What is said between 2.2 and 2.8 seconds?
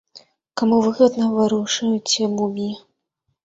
муміі?